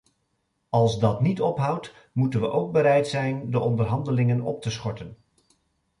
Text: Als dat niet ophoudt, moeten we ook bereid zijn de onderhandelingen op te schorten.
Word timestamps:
Als 0.69 0.99
dat 0.99 1.21
niet 1.21 1.41
ophoudt, 1.41 1.93
moeten 2.11 2.39
we 2.41 2.49
ook 2.49 2.71
bereid 2.71 3.07
zijn 3.07 3.51
de 3.51 3.59
onderhandelingen 3.59 4.41
op 4.41 4.61
te 4.61 4.69
schorten. 4.71 5.17